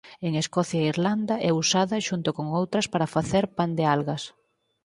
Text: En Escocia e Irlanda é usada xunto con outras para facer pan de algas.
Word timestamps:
En 0.25 0.31
Escocia 0.43 0.79
e 0.81 0.89
Irlanda 0.93 1.35
é 1.49 1.51
usada 1.63 2.05
xunto 2.07 2.29
con 2.37 2.47
outras 2.59 2.85
para 2.93 3.11
facer 3.15 3.43
pan 3.57 3.71
de 3.77 3.83
algas. 3.95 4.23